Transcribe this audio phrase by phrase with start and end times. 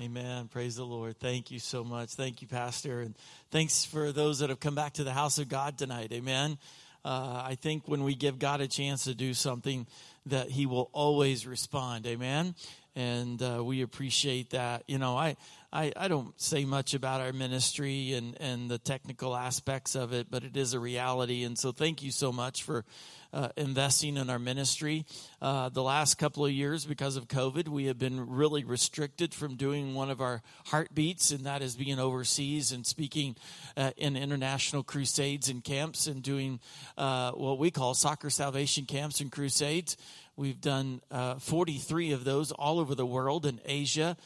[0.00, 0.48] Amen.
[0.48, 1.18] Praise the Lord.
[1.20, 2.10] Thank you so much.
[2.10, 3.00] Thank you, Pastor.
[3.00, 3.14] And
[3.50, 6.12] thanks for those that have come back to the house of God tonight.
[6.12, 6.58] Amen.
[7.04, 9.86] Uh, I think when we give God a chance to do something,
[10.26, 12.06] that He will always respond.
[12.06, 12.54] Amen.
[12.94, 14.84] And uh, we appreciate that.
[14.86, 15.36] You know, I,
[15.72, 20.26] I, I don't say much about our ministry and, and the technical aspects of it,
[20.30, 21.44] but it is a reality.
[21.44, 22.84] And so thank you so much for
[23.32, 25.06] uh, investing in our ministry.
[25.40, 29.56] Uh, the last couple of years, because of COVID, we have been really restricted from
[29.56, 33.34] doing one of our heartbeats, and that is being overseas and speaking
[33.76, 36.60] uh, in international crusades and camps and doing
[36.98, 39.96] uh, what we call soccer salvation camps and crusades.
[40.36, 44.16] We've done uh, 43 of those all over the world in Asia,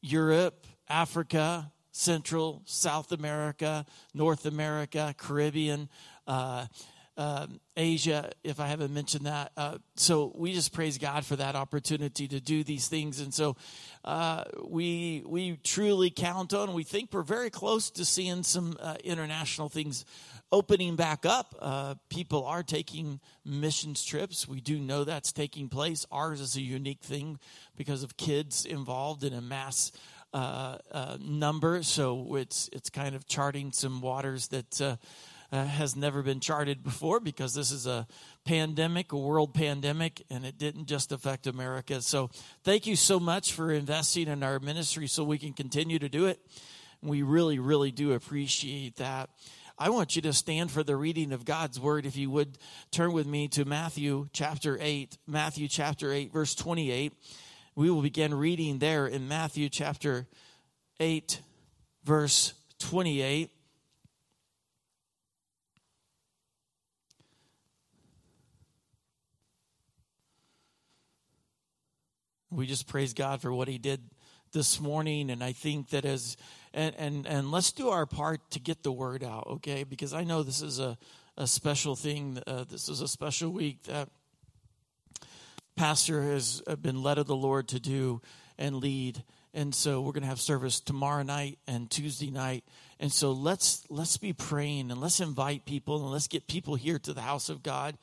[0.00, 5.88] Europe, Africa, Central, South America, North America, Caribbean,
[6.26, 6.66] uh,
[7.16, 7.46] uh,
[7.76, 9.52] Asia, if I haven't mentioned that.
[9.56, 13.20] Uh, so we just praise God for that opportunity to do these things.
[13.20, 13.56] And so
[14.04, 18.96] uh, we, we truly count on, we think we're very close to seeing some uh,
[19.02, 20.04] international things
[20.52, 21.54] opening back up.
[21.58, 24.46] Uh, people are taking missions trips.
[24.46, 26.06] We do know that's taking place.
[26.10, 27.38] Ours is a unique thing
[27.76, 29.92] because of kids involved in a mass
[30.32, 34.96] uh, uh, number, so it's it's kind of charting some waters that uh,
[35.52, 38.06] uh, has never been charted before because this is a
[38.44, 42.02] pandemic, a world pandemic, and it didn't just affect America.
[42.02, 42.30] So,
[42.64, 46.26] thank you so much for investing in our ministry so we can continue to do
[46.26, 46.40] it.
[47.02, 49.30] We really, really do appreciate that.
[49.78, 52.06] I want you to stand for the reading of God's word.
[52.06, 52.58] If you would
[52.90, 57.12] turn with me to Matthew chapter 8, Matthew chapter 8, verse 28
[57.76, 60.26] we will begin reading there in Matthew chapter
[60.98, 61.42] 8,
[62.04, 63.50] verse 28.
[72.50, 74.00] We just praise God for what He did
[74.52, 76.38] this morning, and I think that as
[76.76, 79.82] and and and let's do our part to get the word out, okay?
[79.82, 80.96] Because I know this is a
[81.36, 82.38] a special thing.
[82.46, 84.08] Uh, this is a special week that
[85.76, 88.20] pastor has uh, been led of the Lord to do
[88.58, 89.22] and lead.
[89.52, 92.64] And so we're going to have service tomorrow night and Tuesday night.
[93.00, 96.98] And so let's let's be praying and let's invite people and let's get people here
[96.98, 97.96] to the house of God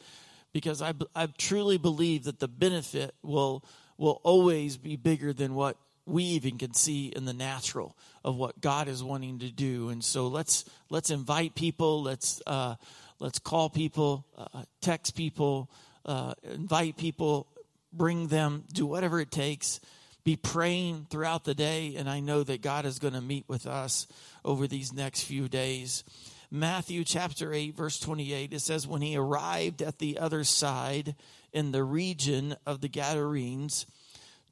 [0.52, 3.64] because I, I truly believe that the benefit will
[3.98, 8.60] will always be bigger than what we even can see in the natural of what
[8.62, 9.90] God is wanting to do.
[9.90, 12.04] And so let's let's invite people.
[12.04, 12.76] Let's uh,
[13.20, 15.70] let's call people, uh, text people,
[16.06, 17.48] uh, invite people,
[17.92, 19.80] bring them, do whatever it takes.
[20.24, 23.68] Be praying throughout the day, and I know that God is going to meet with
[23.68, 24.08] us
[24.46, 26.06] over these next few days.
[26.50, 31.16] Matthew chapter 8, verse 28, it says, When he arrived at the other side
[31.52, 33.86] in the region of the Gadarenes,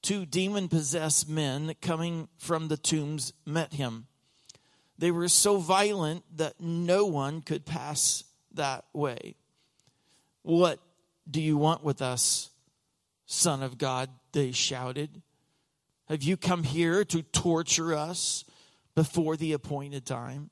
[0.01, 4.07] two demon possessed men coming from the tombs met him.
[4.97, 8.23] They were so violent that no one could pass
[8.53, 9.35] that way.
[10.44, 10.79] What
[11.29, 12.50] do you want with us?
[13.25, 15.22] Son of God, they shouted.
[16.07, 18.44] Have you come here to torture us
[18.94, 20.50] before the appointed time?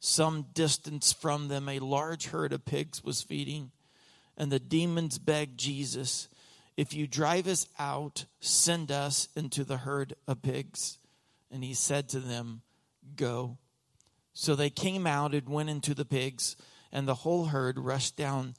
[0.00, 3.72] Some distance from them, a large herd of pigs was feeding,
[4.36, 6.28] and the demons begged Jesus,
[6.78, 10.98] If you drive us out, send us into the herd of pigs.
[11.50, 12.62] And he said to them,
[13.16, 13.58] Go.
[14.32, 16.54] So they came out and went into the pigs,
[16.92, 18.54] and the whole herd rushed down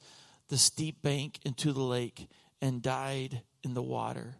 [0.48, 2.28] the steep bank into the lake
[2.60, 4.36] and died in the water.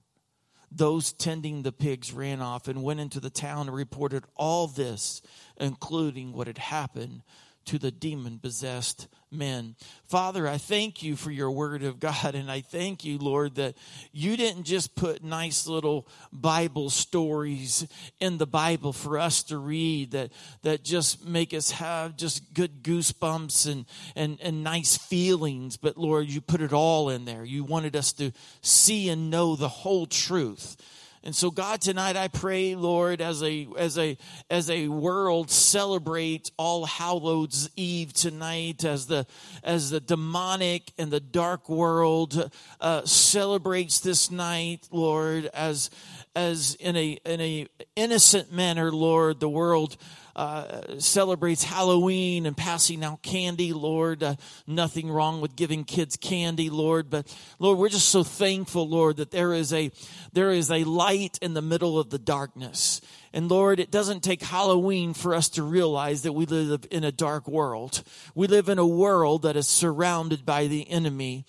[0.71, 5.23] Those tending the pigs ran off and went into the town and reported all this,
[5.57, 7.23] including what had happened
[7.65, 9.77] to the demon possessed men.
[10.07, 13.77] Father, I thank you for your word of God, and I thank you, Lord, that
[14.13, 17.87] you didn't just put nice little Bible stories
[18.19, 20.33] in the Bible for us to read that,
[20.63, 23.87] that just make us have just good goosebumps and,
[24.17, 27.45] and, and nice feelings, but Lord, you put it all in there.
[27.45, 30.77] You wanted us to see and know the whole truth.
[31.23, 34.17] And so God tonight I pray Lord as a as a
[34.49, 39.27] as a world celebrate all Hallows Eve tonight as the
[39.63, 42.51] as the demonic and the dark world
[42.81, 45.91] uh, celebrates this night Lord as
[46.35, 47.67] as in a in a
[47.97, 49.97] innocent manner Lord the world
[50.37, 54.23] uh, celebrates Halloween and passing out candy, Lord.
[54.23, 54.37] Uh,
[54.67, 57.11] nothing wrong with giving kids candy, Lord.
[57.11, 59.91] But Lord, we're just so thankful, Lord, that there is a
[60.33, 63.01] there is a light in the middle of the darkness.
[63.33, 67.13] And Lord, it doesn't take Halloween for us to realize that we live in a
[67.13, 68.03] dark world.
[68.35, 71.45] We live in a world that is surrounded by the enemy.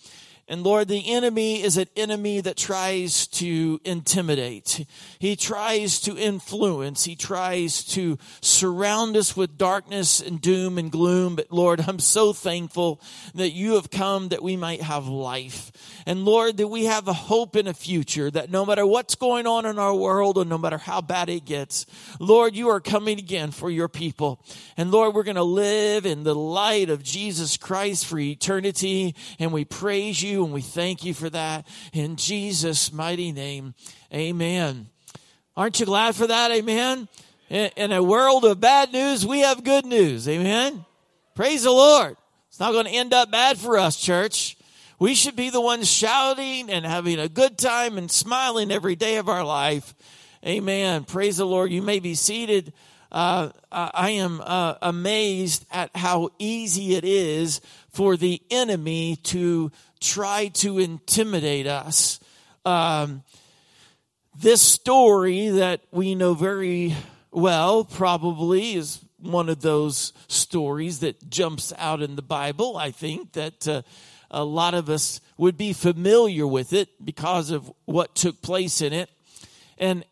[0.52, 4.86] And Lord, the enemy is an enemy that tries to intimidate.
[5.18, 7.06] He tries to influence.
[7.06, 11.38] He tries to surround us with darkness and doom and gloom.
[11.38, 13.00] But Lord, I'm so thankful
[13.34, 15.72] that you have come that we might have life.
[16.06, 19.48] And Lord, that we have a hope in a future that no matter what's going
[19.48, 21.86] on in our world or no matter how bad it gets,
[22.20, 24.44] Lord, you are coming again for your people.
[24.76, 29.16] And Lord, we're going to live in the light of Jesus Christ for eternity.
[29.40, 33.74] And we praise you and we thank you for that in Jesus' mighty name.
[34.14, 34.88] Amen.
[35.56, 36.52] Aren't you glad for that?
[36.52, 37.08] Amen.
[37.50, 40.28] In a world of bad news, we have good news.
[40.28, 40.86] Amen.
[41.36, 42.16] Praise the Lord.
[42.48, 44.58] It's not going to end up bad for us, church.
[45.00, 49.18] We should be the ones shouting and having a good time and smiling every day
[49.18, 49.96] of our life.
[50.46, 51.04] Amen.
[51.04, 51.72] Praise the Lord.
[51.72, 52.72] You may be seated.
[53.12, 57.60] Uh, I am uh, amazed at how easy it is
[57.90, 59.72] for the enemy to
[60.02, 62.20] try to intimidate us.
[62.66, 63.24] Um,
[64.38, 66.96] this story that we know very
[67.32, 72.76] well probably is one of those stories that jumps out in the Bible.
[72.76, 73.84] I think that uh,
[74.32, 78.94] a lot of us would be familiar with it because of what took place in
[78.94, 79.10] it.
[79.78, 80.04] And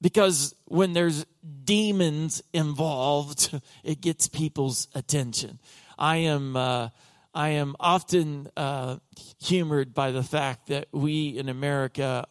[0.00, 1.26] because when there's
[1.64, 5.58] demons involved, it gets people's attention.
[5.98, 6.88] I am uh,
[7.34, 8.98] I am often uh,
[9.40, 12.26] humored by the fact that we in America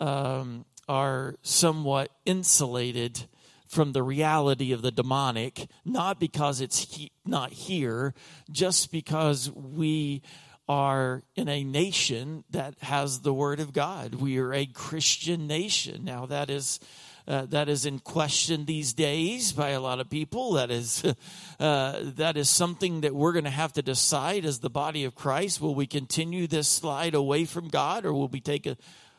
[0.00, 3.26] um, are somewhat insulated
[3.66, 8.14] from the reality of the demonic, not because it's he, not here,
[8.50, 10.22] just because we
[10.66, 14.14] are in a nation that has the Word of God.
[14.14, 16.04] We are a Christian nation.
[16.04, 16.80] Now, that is
[17.28, 20.54] uh, that is in question these days by a lot of people.
[20.54, 21.04] That is
[21.60, 25.14] uh, that is something that we're going to have to decide as the body of
[25.14, 25.60] Christ.
[25.60, 28.78] Will we continue this slide away from God, or will we take a,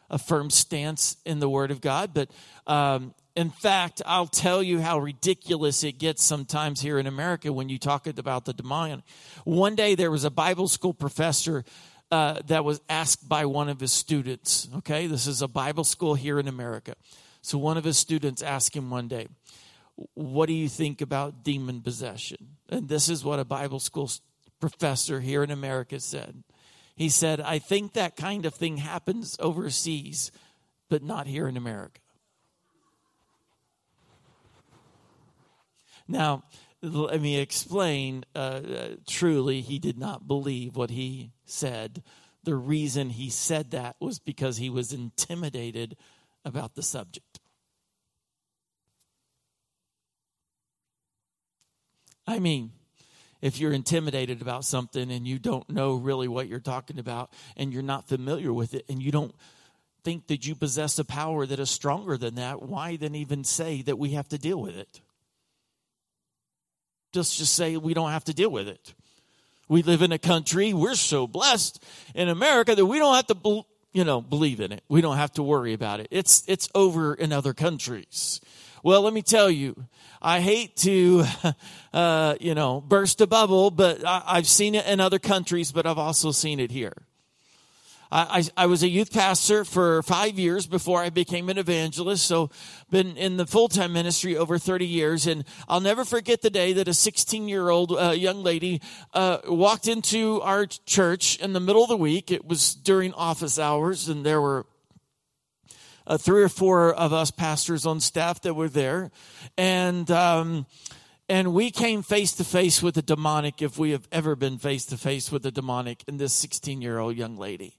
[0.09, 2.11] a firm stance in the Word of God?
[2.15, 2.31] But
[2.65, 7.69] um, in fact, I'll tell you how ridiculous it gets sometimes here in America when
[7.69, 9.01] you talk about the demonic.
[9.45, 11.63] One day there was a Bible school professor
[12.11, 14.67] uh, that was asked by one of his students.
[14.77, 16.95] Okay, this is a Bible school here in America.
[17.41, 19.27] So one of his students asked him one day,
[20.13, 22.57] What do you think about demon possession?
[22.69, 24.09] And this is what a Bible school
[24.59, 26.43] professor here in America said.
[26.95, 30.31] He said, I think that kind of thing happens overseas,
[30.89, 32.01] but not here in America.
[36.09, 36.43] Now,
[36.81, 42.03] let me explain uh, uh, truly, he did not believe what he said.
[42.43, 45.95] The reason he said that was because he was intimidated
[46.43, 47.28] about the subject.
[52.29, 52.71] I mean,
[53.41, 57.73] if you're intimidated about something and you don't know really what you're talking about and
[57.73, 59.33] you're not familiar with it and you don't
[60.03, 63.81] think that you possess a power that is stronger than that, why then even say
[63.81, 65.01] that we have to deal with it?
[67.13, 68.93] Just just say we don't have to deal with it.
[69.67, 71.83] We live in a country, we're so blessed
[72.13, 74.83] in America that we don't have to you know, believe in it.
[74.87, 76.09] We don't have to worry about it.
[76.11, 78.39] It's, it's over in other countries.
[78.83, 79.75] Well, let me tell you,
[80.21, 81.25] I hate to,
[81.93, 85.85] uh, you know, burst a bubble, but I, I've seen it in other countries, but
[85.85, 86.93] I've also seen it here.
[88.11, 92.25] I, I, was a youth pastor for five years before I became an evangelist.
[92.25, 92.49] So
[92.89, 95.27] been in the full-time ministry over 30 years.
[95.27, 98.81] And I'll never forget the day that a 16 year old uh, young lady,
[99.13, 102.31] uh, walked into our church in the middle of the week.
[102.31, 104.65] It was during office hours and there were
[106.09, 109.11] uh, three or four of us pastors on staff that were there.
[109.57, 110.65] And, um,
[111.29, 114.85] and we came face to face with the demonic if we have ever been face
[114.87, 117.77] to face with the demonic in this 16 year old young lady.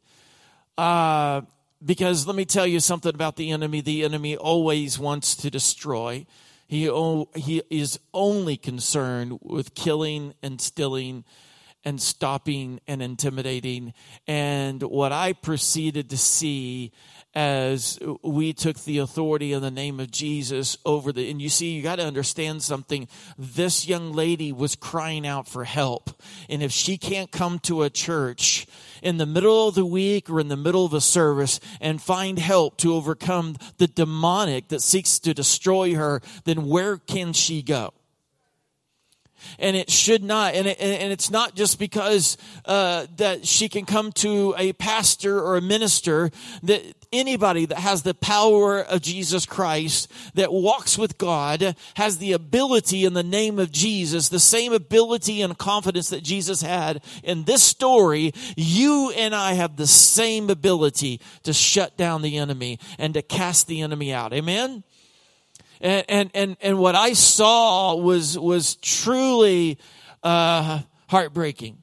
[0.79, 1.43] Uh,
[1.85, 3.81] because let me tell you something about the enemy.
[3.81, 6.25] The enemy always wants to destroy.
[6.69, 6.85] He,
[7.35, 11.25] he is only concerned with killing and stealing
[11.85, 13.95] and stopping and intimidating.
[14.27, 16.93] And what I proceeded to see
[17.35, 21.71] as we took the authority in the name of Jesus over the, and you see,
[21.71, 23.07] you got to understand something.
[23.39, 26.11] This young lady was crying out for help.
[26.49, 28.67] And if she can't come to a church
[29.03, 32.39] in the middle of the week or in the middle of a service and find
[32.39, 37.93] help to overcome the demonic that seeks to destroy her, then where can she go?
[39.59, 40.55] And it should not.
[40.55, 45.41] And, it, and it's not just because uh, that she can come to a pastor
[45.41, 46.31] or a minister.
[46.63, 46.83] That
[47.13, 53.05] anybody that has the power of Jesus Christ, that walks with God, has the ability
[53.05, 57.63] in the name of Jesus, the same ability and confidence that Jesus had in this
[57.63, 58.33] story.
[58.57, 63.67] You and I have the same ability to shut down the enemy and to cast
[63.67, 64.33] the enemy out.
[64.33, 64.85] Amen.
[65.81, 69.79] And, and, and, and what I saw was, was truly,
[70.23, 71.79] uh, heartbreaking.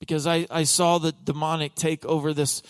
[0.00, 2.62] Because I, I saw the demonic take over this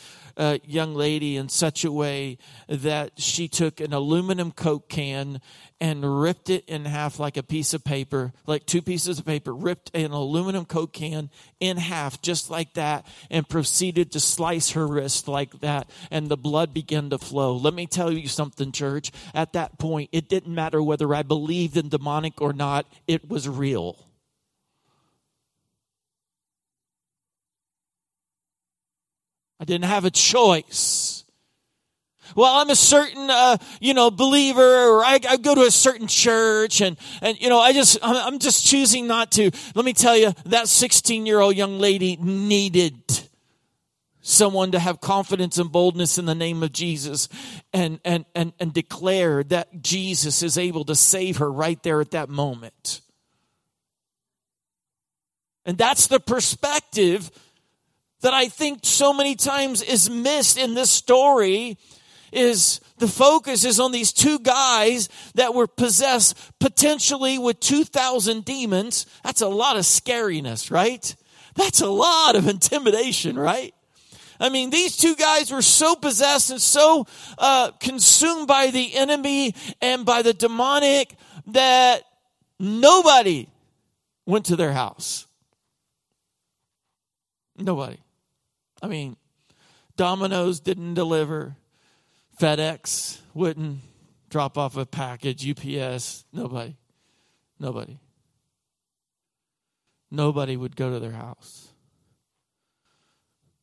[0.65, 2.39] young lady in such a way
[2.69, 5.41] that she took an aluminum Coke can
[5.81, 9.55] and ripped it in half like a piece of paper, like two pieces of paper,
[9.55, 14.87] ripped an aluminum Coke can in half just like that, and proceeded to slice her
[14.87, 17.57] wrist like that, and the blood began to flow.
[17.57, 19.13] Let me tell you something, church.
[19.35, 23.49] At that point, it didn't matter whether I believed in demonic or not, it was
[23.49, 24.06] real.
[29.59, 31.25] I didn't have a choice.
[32.35, 36.09] Well, I'm a certain, uh, you know, believer, or I, I, go to a certain
[36.09, 39.51] church, and and you know, I just, I'm just choosing not to.
[39.75, 42.97] Let me tell you, that 16 year old young lady needed
[44.21, 47.29] someone to have confidence and boldness in the name of Jesus,
[47.73, 52.11] and and and and declare that Jesus is able to save her right there at
[52.11, 53.03] that moment.
[55.65, 57.31] And that's the perspective
[58.27, 61.79] that I think so many times is missed in this story
[62.33, 69.07] is the focus is on these two guys that were possessed potentially with 2,000 demons.
[69.23, 71.15] That's a lot of scariness, right?
[71.55, 73.73] That's a lot of intimidation, right?
[74.41, 77.07] I mean, these two guys were so possessed and so
[77.39, 81.15] uh, consumed by the enemy and by the demonic
[81.47, 82.03] that
[82.59, 83.47] nobody
[84.27, 85.29] went to their house.
[87.57, 87.99] Nobody.
[88.87, 89.17] I mean,
[89.97, 91.57] Domino's didn't deliver.
[92.41, 93.81] FedEx wouldn't
[94.31, 95.45] drop off a package.
[95.51, 96.77] UPS, nobody.
[97.59, 97.99] Nobody.
[100.09, 101.66] Nobody would go to their house.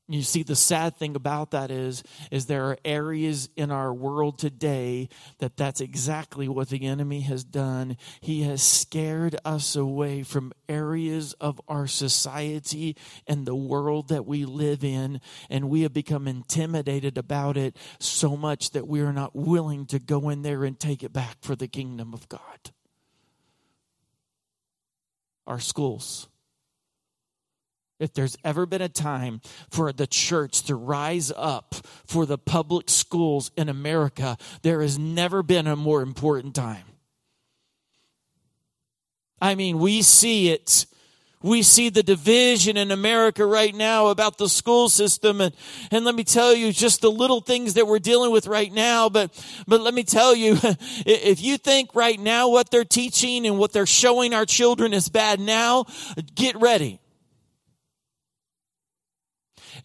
[0.09, 4.37] You see, the sad thing about that is, is there are areas in our world
[4.37, 5.07] today
[5.37, 7.95] that that's exactly what the enemy has done.
[8.19, 14.43] He has scared us away from areas of our society and the world that we
[14.43, 19.33] live in, and we have become intimidated about it so much that we are not
[19.33, 22.41] willing to go in there and take it back for the kingdom of God.
[25.47, 26.27] Our schools
[28.03, 31.73] if there's ever been a time for the church to rise up
[32.05, 36.83] for the public schools in America, there has never been a more important time.
[39.41, 40.85] I mean, we see it.
[41.41, 45.41] We see the division in America right now about the school system.
[45.41, 45.53] And,
[45.91, 49.09] and let me tell you just the little things that we're dealing with right now.
[49.09, 49.31] But,
[49.67, 53.73] but let me tell you, if you think right now what they're teaching and what
[53.73, 55.85] they're showing our children is bad now,
[56.35, 57.01] get ready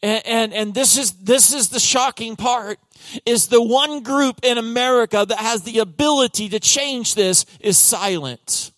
[0.02, 2.78] and, and, and this is, this is the shocking part,
[3.24, 8.72] is the one group in America that has the ability to change this is silent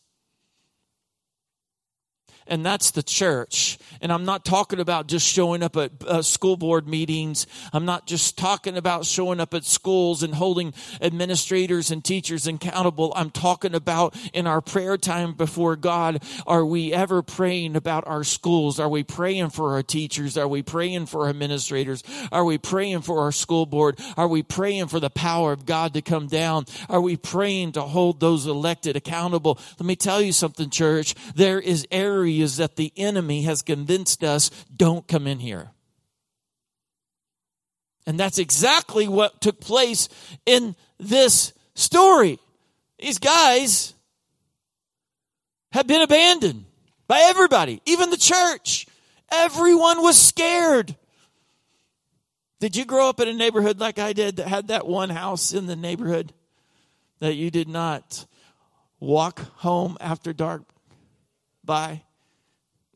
[2.51, 3.79] and that's the church.
[4.01, 7.47] And I'm not talking about just showing up at uh, school board meetings.
[7.73, 13.13] I'm not just talking about showing up at schools and holding administrators and teachers accountable.
[13.15, 16.25] I'm talking about in our prayer time before God.
[16.45, 18.81] Are we ever praying about our schools?
[18.81, 20.37] Are we praying for our teachers?
[20.37, 22.03] Are we praying for our administrators?
[22.33, 24.01] Are we praying for our school board?
[24.17, 26.65] Are we praying for the power of God to come down?
[26.89, 29.57] Are we praying to hold those elected accountable?
[29.79, 31.15] Let me tell you something, church.
[31.37, 35.71] There is areas is that the enemy has convinced us don't come in here.
[38.07, 40.09] And that's exactly what took place
[40.47, 42.39] in this story.
[42.99, 43.95] These guys
[45.73, 46.65] have been abandoned
[47.07, 48.87] by everybody, even the church.
[49.31, 50.97] Everyone was scared.
[52.59, 55.53] Did you grow up in a neighborhood like I did that had that one house
[55.53, 56.33] in the neighborhood
[57.21, 58.27] that you did not
[58.99, 60.63] walk home after dark
[61.65, 62.03] by?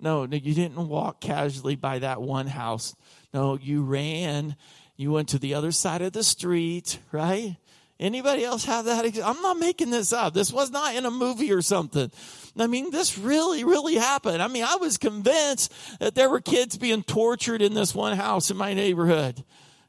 [0.04, 2.94] No, no, you didn't walk casually by that one house.
[3.32, 4.54] No, you ran.
[4.98, 7.56] You went to the other side of the street, right?
[7.98, 9.06] Anybody else have that?
[9.24, 10.34] I'm not making this up.
[10.34, 12.12] This was not in a movie or something.
[12.58, 14.42] I mean, this really, really happened.
[14.42, 18.50] I mean, I was convinced that there were kids being tortured in this one house
[18.50, 19.42] in my neighborhood.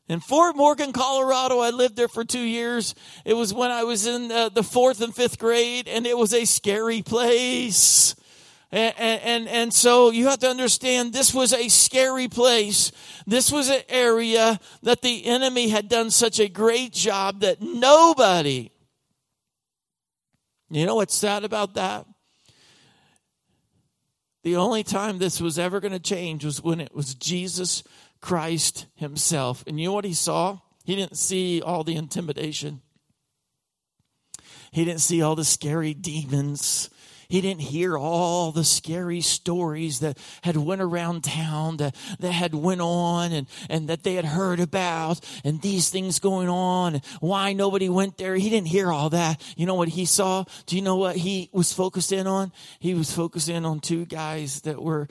[0.08, 2.96] In Fort Morgan, Colorado, I lived there for two years.
[3.26, 6.34] It was when I was in uh, the fourth and fifth grade, and it was
[6.34, 8.16] a scary place.
[8.76, 12.92] And, and, and so you have to understand this was a scary place.
[13.26, 18.72] This was an area that the enemy had done such a great job that nobody,
[20.70, 22.06] you know what's sad about that?
[24.44, 27.82] The only time this was ever going to change was when it was Jesus
[28.20, 29.64] Christ himself.
[29.68, 30.60] And you know what he saw?
[30.84, 32.82] He didn't see all the intimidation.
[34.72, 36.90] He didn't see all the scary demons.
[37.28, 42.54] He didn't hear all the scary stories that had went around town that, that had
[42.54, 47.06] went on and, and that they had heard about and these things going on and
[47.20, 48.36] why nobody went there.
[48.36, 49.42] He didn't hear all that.
[49.56, 50.46] You know what he saw?
[50.66, 52.52] Do you know what he was focused in on?
[52.80, 55.08] He was focused in on two guys that were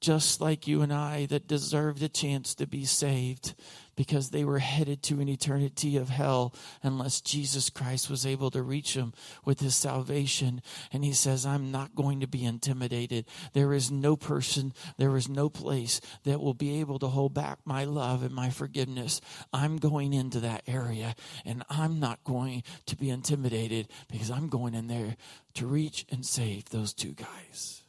[0.00, 3.54] just like you and I that deserved a chance to be saved
[4.00, 8.62] because they were headed to an eternity of hell unless Jesus Christ was able to
[8.62, 9.12] reach them
[9.44, 10.62] with his salvation.
[10.90, 13.26] And he says, I'm not going to be intimidated.
[13.52, 17.58] There is no person, there is no place that will be able to hold back
[17.66, 19.20] my love and my forgiveness.
[19.52, 21.14] I'm going into that area
[21.44, 25.16] and I'm not going to be intimidated because I'm going in there
[25.56, 27.82] to reach and save those two guys.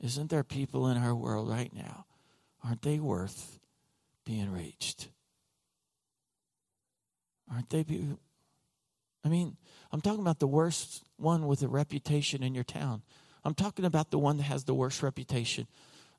[0.00, 2.06] Isn't there people in our world right now?
[2.64, 3.60] Aren't they worth
[4.24, 5.08] being reached?
[7.50, 7.82] Aren't they?
[7.82, 8.16] Be-
[9.24, 9.56] I mean,
[9.92, 13.02] I'm talking about the worst one with a reputation in your town.
[13.44, 15.66] I'm talking about the one that has the worst reputation.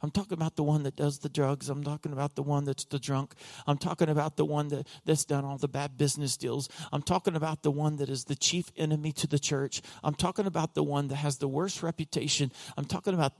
[0.02, 1.70] I'm talking about the one that does the drugs.
[1.70, 3.34] I'm talking about the one that's the drunk.
[3.66, 6.70] I'm talking about the one that, that's done all the bad business deals.
[6.92, 9.82] I'm talking about the one that is the chief enemy to the church.
[10.04, 12.52] I'm talking about the one that has the worst reputation.
[12.78, 13.34] I'm talking about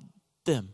[0.46, 0.70] them.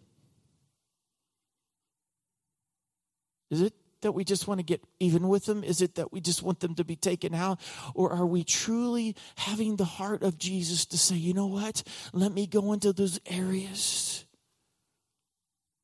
[3.50, 5.64] Is it that we just want to get even with them?
[5.64, 7.60] Is it that we just want them to be taken out?
[7.94, 11.84] Or are we truly having the heart of Jesus to say, you know what?
[12.14, 14.26] Let me go into those areas.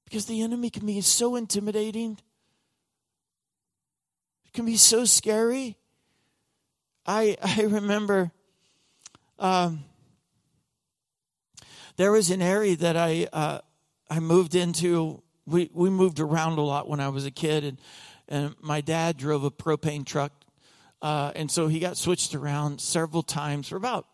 [0.05, 2.17] Because the enemy can be so intimidating,
[4.45, 5.77] it can be so scary.
[7.05, 8.31] I, I remember
[9.39, 9.83] um,
[11.97, 13.59] there was an area that I, uh,
[14.09, 15.21] I moved into.
[15.47, 17.77] We, we moved around a lot when I was a kid, and
[18.27, 20.33] and my dad drove a propane truck,
[21.01, 24.05] uh, and so he got switched around several times for about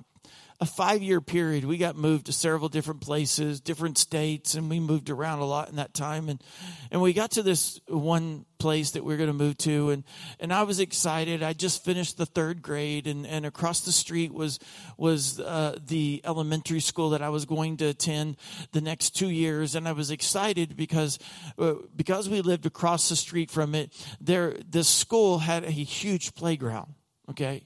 [0.63, 1.65] a five year period.
[1.65, 5.67] We got moved to several different places, different states, and we moved around a lot
[5.67, 6.29] in that time.
[6.29, 6.41] And
[6.89, 10.05] and we got to this one place that we are going to move to, and
[10.39, 11.43] and I was excited.
[11.43, 14.57] I just finished the third grade, and and across the street was
[14.97, 18.37] was uh, the elementary school that I was going to attend
[18.71, 21.19] the next two years, and I was excited because
[21.57, 23.91] uh, because we lived across the street from it.
[24.21, 26.93] There, this school had a huge playground.
[27.29, 27.65] Okay.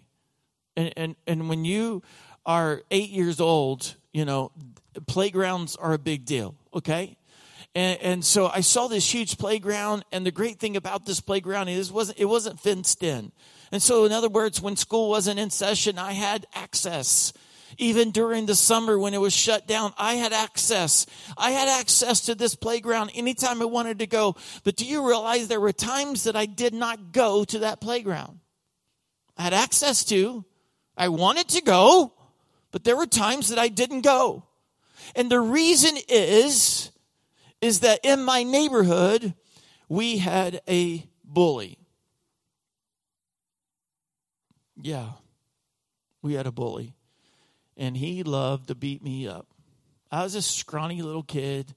[0.76, 2.02] And, and and when you
[2.48, 4.52] are eight years old, you know,
[5.06, 7.18] playgrounds are a big deal, okay?
[7.76, 11.68] And, and, so I saw this huge playground, and the great thing about this playground
[11.68, 13.32] is wasn't, it wasn't fenced in.
[13.72, 17.34] And so, in other words, when school wasn't in session, I had access.
[17.78, 21.06] Even during the summer when it was shut down, I had access.
[21.38, 24.38] I had access to this playground anytime I wanted to go.
[24.64, 28.40] But do you realize there were times that I did not go to that playground?
[29.38, 30.46] I had access to,
[30.96, 32.14] I wanted to go,
[32.72, 34.44] but there were times that I didn't go.
[35.16, 36.92] And the reason is,
[37.62, 39.34] is that in my neighborhood,
[39.90, 41.78] we had a bully.
[44.76, 45.12] Yeah,
[46.22, 46.94] we had a bully.
[47.76, 49.48] And he loved to beat me up.
[50.12, 51.76] I was a scrawny little kid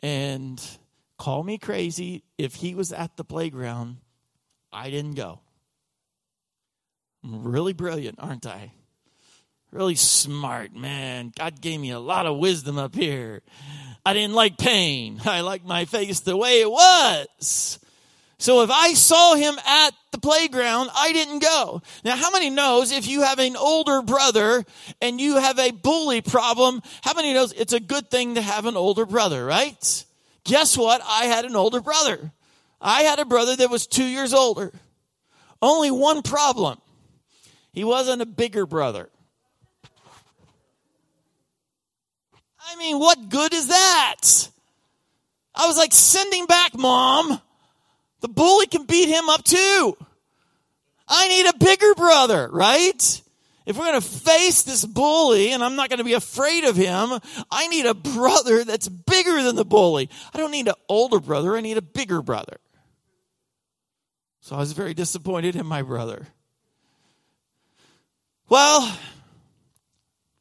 [0.00, 0.60] and
[1.18, 3.98] call me crazy if he was at the playground,
[4.72, 5.40] I didn't go.
[7.22, 8.72] I'm really brilliant, aren't I?
[9.70, 11.32] Really smart, man.
[11.36, 13.42] God gave me a lot of wisdom up here.
[14.04, 15.20] I didn't like pain.
[15.24, 17.78] I liked my face the way it was.
[18.38, 21.82] So if I saw him at the playground, I didn't go.
[22.04, 24.64] Now, how many knows if you have an older brother
[25.02, 28.64] and you have a bully problem, how many knows it's a good thing to have
[28.64, 30.04] an older brother, right?
[30.44, 31.02] Guess what?
[31.06, 32.32] I had an older brother.
[32.80, 34.72] I had a brother that was two years older.
[35.60, 36.78] Only one problem.
[37.72, 39.10] He wasn't a bigger brother.
[42.70, 44.48] I mean, what good is that?
[45.54, 47.40] I was like, send him back, mom.
[48.20, 49.96] The bully can beat him up too.
[51.08, 53.22] I need a bigger brother, right?
[53.66, 56.76] If we're going to face this bully and I'm not going to be afraid of
[56.76, 57.18] him,
[57.50, 60.08] I need a brother that's bigger than the bully.
[60.32, 62.58] I don't need an older brother, I need a bigger brother.
[64.40, 66.28] So I was very disappointed in my brother.
[68.48, 68.96] Well,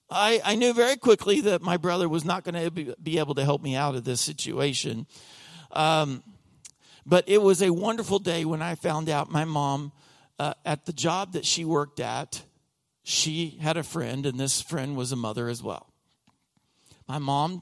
[0.10, 3.44] I, I knew very quickly that my brother was not going to be able to
[3.44, 5.06] help me out of this situation.
[5.72, 6.24] Um,
[7.06, 9.92] but it was a wonderful day when I found out my mom,
[10.40, 12.44] uh, at the job that she worked at,
[13.04, 15.92] she had a friend, and this friend was a mother as well.
[17.08, 17.62] My mom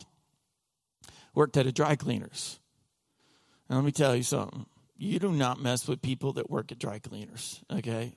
[1.34, 2.60] worked at a dry cleaner's.
[3.70, 4.66] And let me tell you something
[4.98, 8.16] you do not mess with people that work at dry cleaners, okay?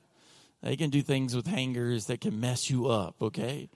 [0.63, 3.69] They can do things with hangers that can mess you up, okay?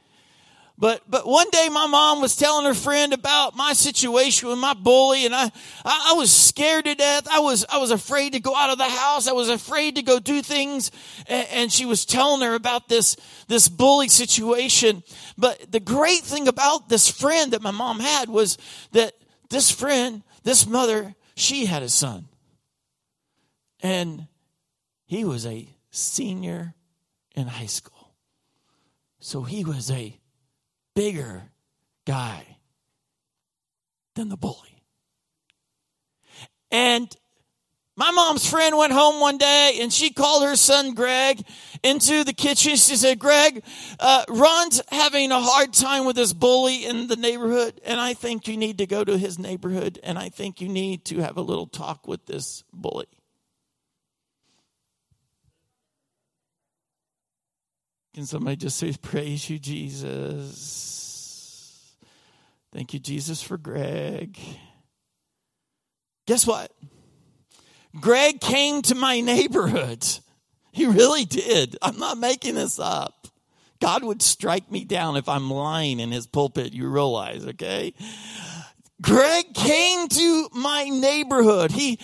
[0.76, 4.74] But but one day my mom was telling her friend about my situation with my
[4.74, 5.44] bully, and I,
[5.84, 7.28] I, I was scared to death.
[7.30, 9.28] I was I was afraid to go out of the house.
[9.28, 10.90] I was afraid to go do things,
[11.28, 15.04] and, and she was telling her about this this bully situation.
[15.38, 18.58] But the great thing about this friend that my mom had was
[18.92, 19.14] that
[19.50, 22.26] this friend, this mother, she had a son,
[23.80, 24.26] and
[25.04, 26.74] he was a senior
[27.36, 28.16] in high school.
[29.20, 30.18] So he was a
[30.94, 31.42] bigger
[32.06, 32.58] guy
[34.14, 34.82] than the bully.
[36.70, 37.14] And
[37.96, 41.40] my mom's friend went home one day and she called her son Greg
[41.84, 42.74] into the kitchen.
[42.76, 43.62] She said, Greg,
[44.00, 48.48] uh, Ron's having a hard time with this bully in the neighborhood, and I think
[48.48, 51.42] you need to go to his neighborhood, and I think you need to have a
[51.42, 53.06] little talk with this bully.
[58.14, 60.94] Can somebody just say, Praise you, Jesus?
[62.72, 64.38] Thank you, Jesus, for Greg.
[66.26, 66.72] Guess what?
[68.00, 70.06] Greg came to my neighborhood.
[70.72, 71.76] He really did.
[71.82, 73.26] I'm not making this up.
[73.80, 77.94] God would strike me down if I'm lying in his pulpit, you realize, okay?
[79.02, 81.70] Greg came to my neighborhood.
[81.70, 81.98] He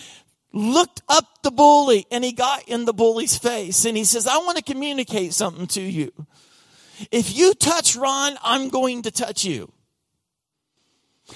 [0.53, 4.39] looked up the bully and he got in the bully's face and he says, I
[4.39, 6.13] want to communicate something to you.
[7.11, 9.73] If you touch Ron, I'm going to touch you.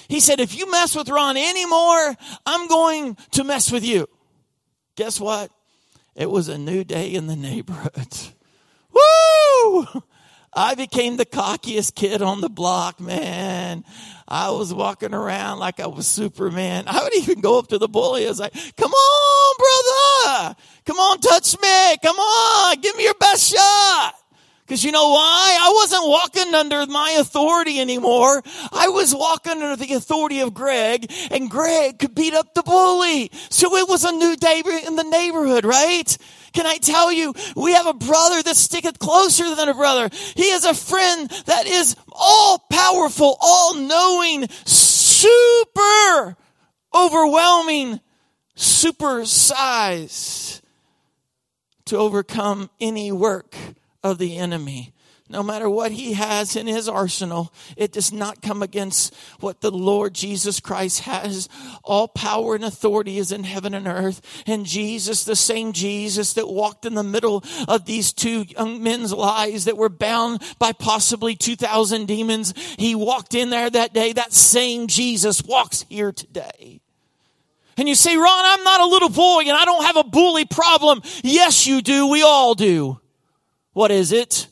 [0.09, 4.09] He said, if you mess with Ron anymore, I'm going to mess with you.
[4.97, 5.51] Guess what?
[6.15, 8.13] It was a new day in the neighborhood.
[8.93, 10.03] Woo!
[10.55, 13.85] I became the cockiest kid on the block, man.
[14.27, 16.85] I was walking around like I was Superman.
[16.87, 18.25] I would even go up to the bully.
[18.25, 20.57] I was like, come on, brother.
[20.87, 21.97] Come on, touch me.
[22.03, 22.81] Come on.
[22.81, 24.15] Give me your best shot.
[24.67, 25.59] Cause you know why?
[25.61, 28.43] I wasn't walking under my authority anymore.
[28.73, 33.31] I was walking under the authority of Greg and Greg could beat up the bully.
[33.51, 36.17] So it was a new day in the neighborhood, right?
[36.55, 40.09] Can I tell you, we have a brother that sticketh closer than a brother.
[40.37, 46.37] He is a friend that is all powerful, all knowing, super
[46.95, 48.01] overwhelming,
[48.55, 50.63] super size
[51.87, 53.57] to overcome any work
[54.05, 54.94] of the enemy.
[55.27, 59.71] No matter what he has in his arsenal, it does not come against what the
[59.71, 61.49] Lord Jesus Christ has.
[61.83, 64.21] All power and authority is in heaven and earth.
[64.47, 69.15] And Jesus, the same Jesus that walked in the middle of these two young men's
[69.15, 74.13] lives that were bound by possibly 2,000 demons, he walked in there that day.
[74.13, 76.83] That same Jesus walks here today.
[77.79, 80.45] And you say, Ron, I'm not a little boy and I don't have a bully
[80.45, 81.01] problem.
[81.23, 82.09] Yes, you do.
[82.09, 83.01] We all do.
[83.73, 84.49] What is it?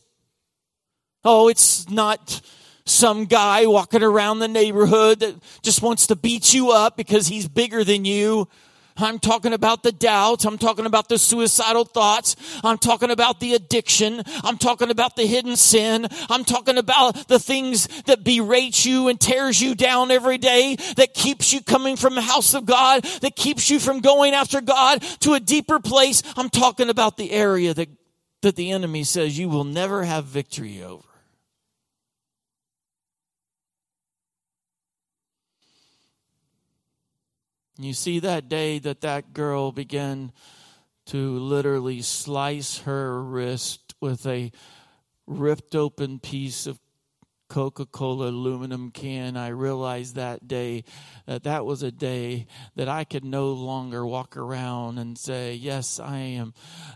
[1.24, 2.40] Oh, it's not
[2.84, 7.48] some guy walking around the neighborhood that just wants to beat you up because he's
[7.48, 8.48] bigger than you.
[8.96, 10.44] I'm talking about the doubts.
[10.44, 12.36] I'm talking about the suicidal thoughts.
[12.62, 14.22] I'm talking about the addiction.
[14.44, 16.06] I'm talking about the hidden sin.
[16.28, 21.14] I'm talking about the things that berate you and tears you down every day, that
[21.14, 25.00] keeps you coming from the house of God, that keeps you from going after God
[25.20, 26.22] to a deeper place.
[26.36, 27.88] I'm talking about the area that
[28.42, 31.11] that the enemy says you will never have victory over.
[37.78, 40.32] You see that day that that girl began
[41.06, 44.52] to literally slice her wrist with a
[45.26, 46.78] ripped open piece of
[47.52, 50.84] Coca Cola aluminum can, I realized that day
[51.26, 56.00] that that was a day that I could no longer walk around and say, Yes,
[56.00, 56.54] I am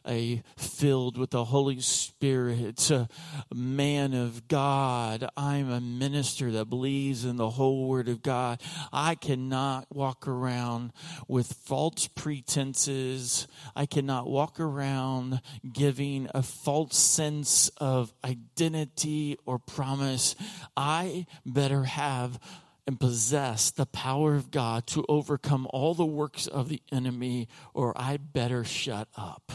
[0.08, 3.06] a filled with the Holy Spirit, a
[3.54, 5.28] man of God.
[5.36, 8.62] I'm a minister that believes in the whole Word of God.
[8.94, 10.94] I cannot walk around
[11.28, 13.46] with false pretenses.
[13.74, 20.34] I cannot walk around giving a false sense of identity or promise.
[20.76, 22.38] I better have
[22.86, 27.92] and possess the power of God to overcome all the works of the enemy, or
[27.96, 29.52] I better shut up.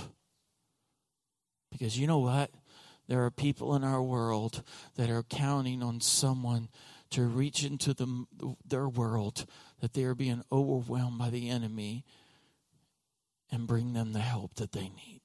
[1.71, 2.51] Because you know what?
[3.07, 4.63] There are people in our world
[4.95, 6.69] that are counting on someone
[7.11, 8.25] to reach into the,
[8.65, 9.45] their world,
[9.79, 12.05] that they are being overwhelmed by the enemy
[13.51, 15.21] and bring them the help that they need.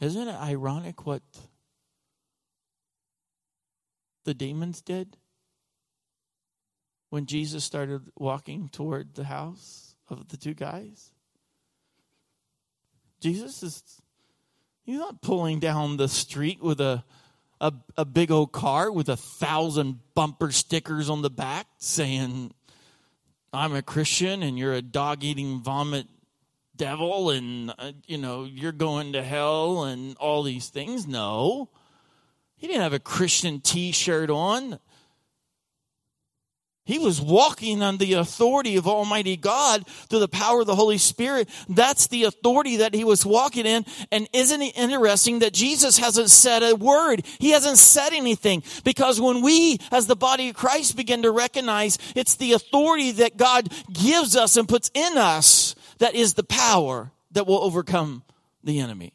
[0.00, 1.22] Isn't it ironic what
[4.28, 5.16] the demons did
[7.08, 11.12] when Jesus started walking toward the house of the two guys?
[13.20, 13.82] Jesus is
[14.84, 17.02] he's not pulling down the street with a
[17.58, 22.52] a, a big old car with a thousand bumper stickers on the back saying
[23.50, 26.06] I'm a Christian and you're a dog eating vomit
[26.76, 31.70] devil and uh, you know you're going to hell and all these things no
[32.58, 34.78] he didn't have a christian t-shirt on.
[36.84, 40.96] He was walking on the authority of almighty god through the power of the holy
[40.96, 41.46] spirit.
[41.68, 43.84] That's the authority that he was walking in.
[44.10, 47.26] And isn't it interesting that jesus hasn't said a word?
[47.38, 48.62] He hasn't said anything.
[48.84, 53.36] Because when we as the body of christ begin to recognize it's the authority that
[53.36, 58.22] god gives us and puts in us that is the power that will overcome
[58.64, 59.12] the enemy.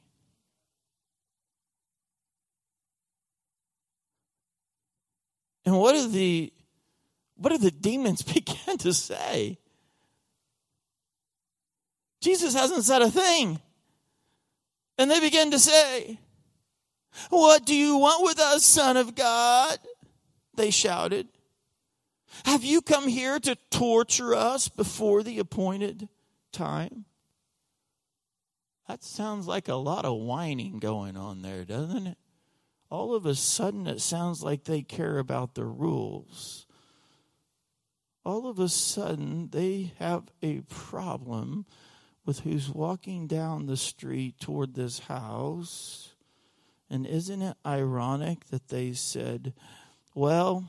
[5.66, 6.52] And what do the
[7.36, 9.58] what do the demons begin to say?
[12.22, 13.60] Jesus hasn't said a thing.
[14.98, 16.20] And they begin to say,
[17.30, 19.78] What do you want with us, Son of God?
[20.56, 21.28] They shouted.
[22.46, 26.08] Have you come here to torture us before the appointed
[26.52, 27.06] time?
[28.88, 32.18] That sounds like a lot of whining going on there, doesn't it?
[32.94, 36.68] All of a sudden, it sounds like they care about the rules.
[38.24, 41.66] All of a sudden, they have a problem
[42.24, 46.14] with who's walking down the street toward this house.
[46.88, 49.56] And isn't it ironic that they said,
[50.14, 50.64] Well,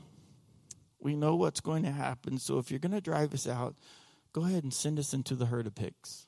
[0.99, 3.75] we know what's going to happen, so if you're going to drive us out,
[4.33, 6.25] Go ahead and send us into the herd of pigs.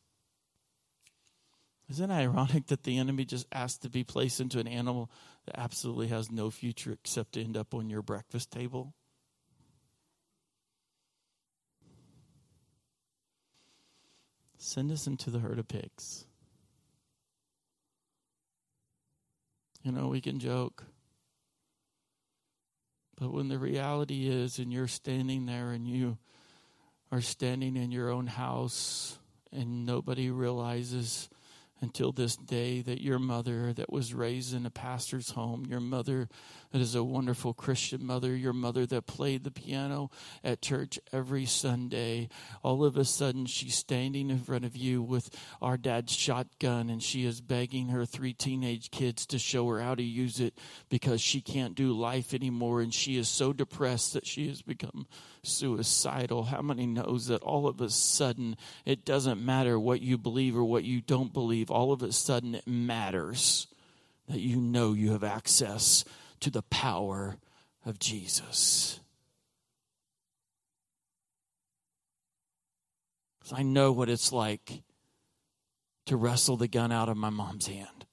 [1.90, 5.10] Isn't it ironic that the enemy just asked to be placed into an animal
[5.48, 8.94] that absolutely has no future except to end up on your breakfast table?
[14.58, 16.26] Send us into the herd of pigs.
[19.84, 20.84] You know, we can joke.
[23.18, 26.18] But when the reality is, and you're standing there and you
[27.12, 29.18] are standing in your own house
[29.52, 31.30] and nobody realizes
[31.82, 36.28] until this day that your mother that was raised in a pastor's home, your mother
[36.72, 40.10] that is a wonderful Christian mother, your mother that played the piano
[40.44, 42.30] at church every Sunday,
[42.64, 45.30] all of a sudden she's standing in front of you with
[45.62, 49.96] our dad's shotgun and she is begging her three teenage kids to show her how
[49.96, 50.58] to use it
[50.90, 55.08] because she can't do life anymore and she is so depressed that she has become
[55.48, 56.44] suicidal.
[56.44, 60.64] How many knows that all of a sudden it doesn't matter what you believe or
[60.64, 63.68] what you don't believe, all of a sudden it matters
[64.28, 66.04] that you know you have access
[66.42, 67.38] to the power
[67.86, 69.00] of Jesus.
[73.40, 74.84] Because I know what it's like
[76.06, 78.07] to wrestle the gun out of my mom's hand.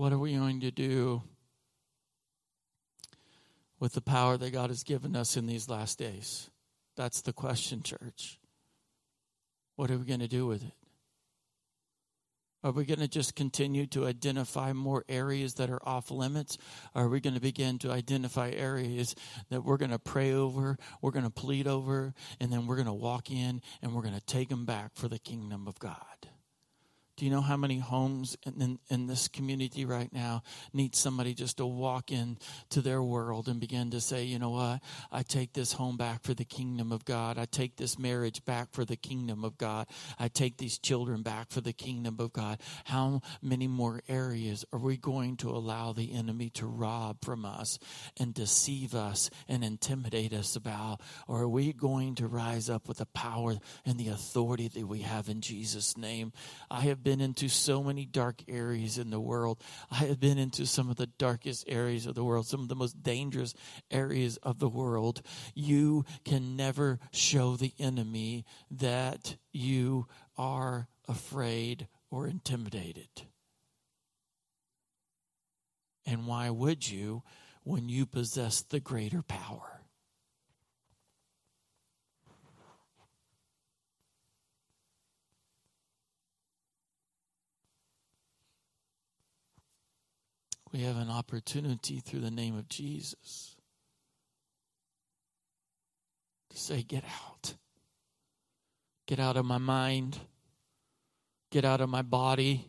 [0.00, 1.22] What are we going to do
[3.78, 6.48] with the power that God has given us in these last days?
[6.96, 8.40] That's the question, church.
[9.76, 10.72] What are we going to do with it?
[12.64, 16.56] Are we going to just continue to identify more areas that are off limits?
[16.94, 19.14] Are we going to begin to identify areas
[19.50, 22.86] that we're going to pray over, we're going to plead over, and then we're going
[22.86, 26.30] to walk in and we're going to take them back for the kingdom of God?
[27.20, 31.34] Do you know how many homes in, in, in, this community right now need somebody
[31.34, 32.38] just to walk in
[32.70, 34.80] to their world and begin to say, you know what?
[35.12, 37.36] I take this home back for the kingdom of God.
[37.36, 39.86] I take this marriage back for the kingdom of God.
[40.18, 42.58] I take these children back for the kingdom of God.
[42.84, 47.78] How many more areas are we going to allow the enemy to rob from us
[48.18, 51.02] and deceive us and intimidate us about?
[51.28, 55.00] Or are we going to rise up with the power and the authority that we
[55.00, 56.32] have in Jesus' name?
[56.70, 59.60] I have been been into so many dark areas in the world.
[59.90, 62.76] I have been into some of the darkest areas of the world, some of the
[62.76, 63.52] most dangerous
[63.90, 65.20] areas of the world.
[65.52, 70.06] You can never show the enemy that you
[70.38, 73.08] are afraid or intimidated.
[76.06, 77.24] And why would you
[77.64, 79.79] when you possess the greater power.
[90.72, 93.56] We have an opportunity through the name of Jesus
[96.50, 97.54] to say, Get out.
[99.06, 100.18] Get out of my mind.
[101.50, 102.68] Get out of my body.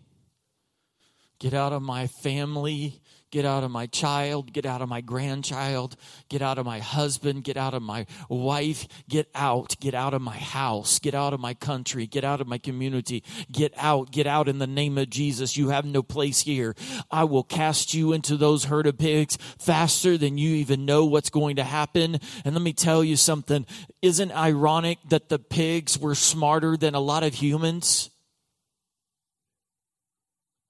[1.39, 3.01] Get out of my family.
[3.31, 4.51] Get out of my child.
[4.51, 5.95] Get out of my grandchild.
[6.27, 7.45] Get out of my husband.
[7.45, 8.87] Get out of my wife.
[9.07, 9.77] Get out.
[9.79, 10.99] Get out of my house.
[10.99, 12.07] Get out of my country.
[12.07, 13.23] Get out of my community.
[13.49, 14.11] Get out.
[14.11, 15.55] Get out in the name of Jesus.
[15.55, 16.75] You have no place here.
[17.09, 21.29] I will cast you into those herd of pigs faster than you even know what's
[21.29, 22.19] going to happen.
[22.43, 23.65] And let me tell you something.
[24.01, 28.09] Isn't ironic that the pigs were smarter than a lot of humans?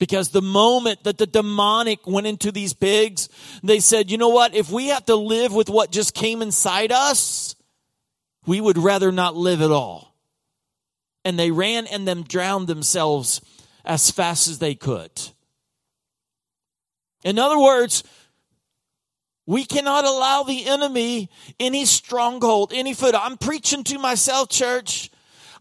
[0.02, 3.30] Because the moment that the demonic went into these pigs,
[3.62, 4.56] they said, you know what?
[4.56, 7.56] If we have to live with what just came inside us,
[8.48, 10.16] we would rather not live at all.
[11.24, 13.42] And they ran and them drowned themselves
[13.86, 15.12] as fast as they could.
[17.24, 18.04] In other words,
[19.46, 23.14] we cannot allow the enemy any stronghold, any foot.
[23.14, 25.12] I'm preaching to myself, church.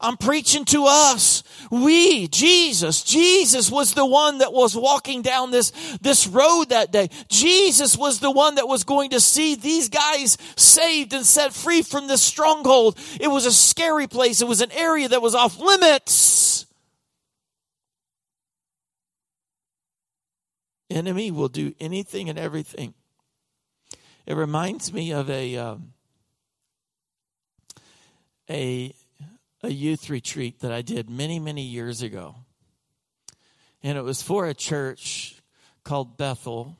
[0.00, 1.39] I'm preaching to us.
[1.70, 5.70] We, Jesus, Jesus was the one that was walking down this,
[6.01, 7.09] this road that day.
[7.29, 11.83] Jesus was the one that was going to see these guys saved and set free
[11.83, 12.99] from this stronghold.
[13.20, 14.40] It was a scary place.
[14.40, 16.66] It was an area that was off limits.
[20.90, 22.94] Enemy will do anything and everything.
[24.27, 25.92] It reminds me of a, um,
[28.49, 28.94] a
[29.62, 32.37] a youth retreat that I did many, many years ago.
[33.83, 35.42] And it was for a church
[35.85, 36.77] called Bethel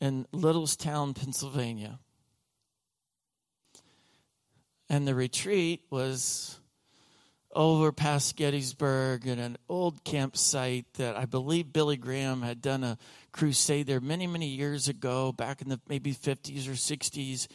[0.00, 1.98] in Littlestown, Pennsylvania.
[4.88, 6.58] And the retreat was
[7.54, 12.98] over past Gettysburg in an old campsite that I believe Billy Graham had done a
[13.32, 17.48] crusade there many, many years ago, back in the maybe 50s or 60s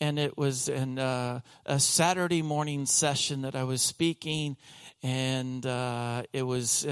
[0.00, 4.56] and it was in uh, a Saturday morning session that I was speaking,
[5.02, 6.86] and uh, it was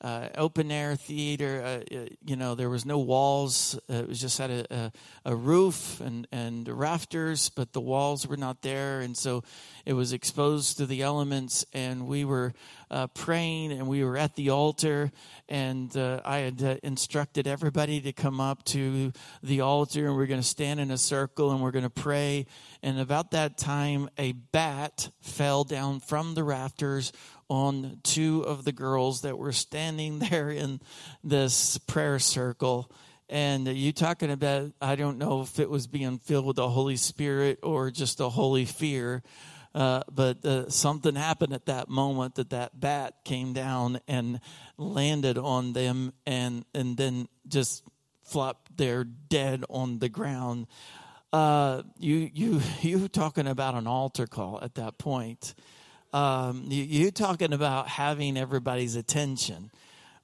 [0.00, 1.62] uh, uh open air theater.
[1.64, 4.92] Uh, uh, you know, there was no walls; it was just had a, a,
[5.24, 9.42] a, roof and and rafters, but the walls were not there, and so
[9.84, 11.64] it was exposed to the elements.
[11.72, 12.52] And we were
[13.14, 15.10] praying, and we were at the altar,
[15.48, 20.26] and uh, I had uh, instructed everybody to come up to the altar, and we're
[20.26, 22.46] going to stand in a circle and we're going to pray.
[22.82, 27.12] And about that time, a bat fell down from the rafters
[27.48, 30.80] on two of the girls that were standing there in
[31.22, 32.90] this prayer circle.
[33.28, 36.96] And you talking about, I don't know if it was being filled with the Holy
[36.96, 39.22] Spirit or just a holy fear
[39.76, 44.40] uh, but uh, something happened at that moment that that bat came down and
[44.78, 47.84] landed on them and, and then just
[48.24, 50.66] flopped there dead on the ground.
[51.30, 55.54] Uh, you, you, you talking about an altar call at that point.
[56.16, 59.70] Um, you, talking about having everybody's attention.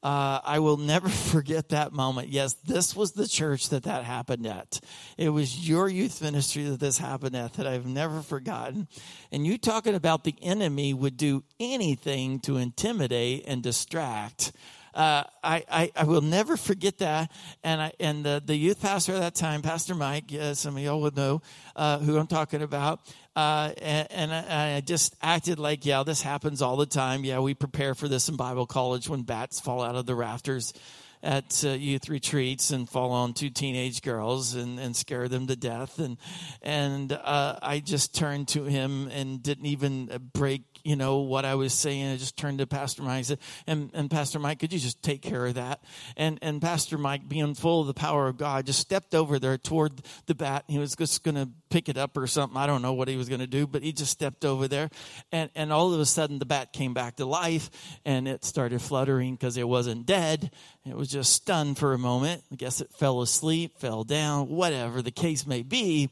[0.02, 2.28] Uh, I will never forget that moment.
[2.28, 4.80] Yes, this was the church that that happened at.
[5.18, 8.88] It was your youth ministry that this happened at that I've never forgotten.
[9.30, 14.52] And you talking about the enemy would do anything to intimidate and distract.
[14.94, 17.30] Uh, I, I, I, will never forget that.
[17.64, 20.82] And I, and the, the youth pastor at that time, Pastor Mike, yeah, some of
[20.82, 21.40] y'all would know
[21.74, 23.00] uh, who I'm talking about.
[23.34, 27.24] Uh, and, and I, just acted like, yeah, this happens all the time.
[27.24, 30.74] Yeah, we prepare for this in Bible college when bats fall out of the rafters
[31.22, 35.56] at uh, youth retreats and fall on two teenage girls and, and scare them to
[35.56, 35.98] death.
[35.98, 36.18] And
[36.62, 41.54] and uh, I just turned to him and didn't even break you know, what I
[41.54, 42.12] was saying.
[42.12, 45.02] I just turned to Pastor Mike and said, and, and Pastor Mike, could you just
[45.02, 45.82] take care of that?
[46.16, 49.58] And, and Pastor Mike, being full of the power of God, just stepped over there
[49.58, 50.64] toward the bat.
[50.68, 52.56] He was just going to pick it up or something.
[52.56, 54.90] I don't know what he was going to do, but he just stepped over there.
[55.30, 57.70] And, and all of a sudden, the bat came back to life
[58.04, 60.50] and it started fluttering because it wasn't dead.
[60.84, 62.42] It was just stunned for a moment.
[62.52, 66.10] I guess it fell asleep, fell down, whatever the case may be.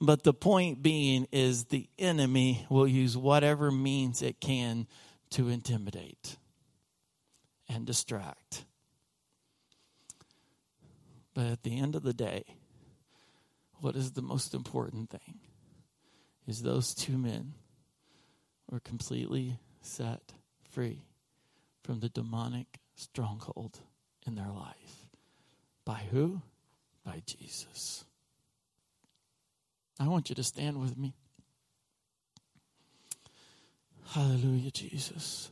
[0.00, 4.86] But the point being is the enemy will use whatever means it can
[5.30, 6.36] to intimidate
[7.68, 8.64] and distract.
[11.34, 12.44] But at the end of the day,
[13.80, 15.40] what is the most important thing
[16.46, 17.54] is those two men
[18.70, 20.32] were completely set
[20.70, 21.04] free
[21.82, 23.80] from the demonic stronghold
[24.26, 25.08] in their life.
[25.84, 26.42] By who?
[27.04, 28.04] By Jesus.
[29.98, 31.14] I want you to stand with me.
[34.08, 35.50] Hallelujah, Jesus.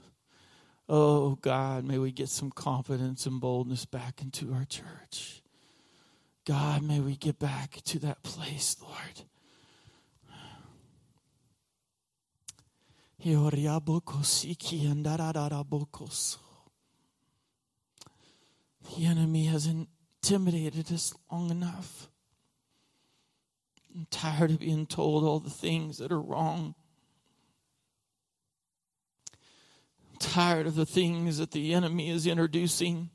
[0.89, 5.43] Oh, God, may we get some confidence and boldness back into our church.
[6.45, 9.27] God, may we get back to that place, Lord.
[18.97, 22.12] The enemy has intimidated us long enough.
[23.95, 26.75] I'm tired of being told all the things that are wrong.
[30.11, 33.11] I'm tired of the things that the enemy is introducing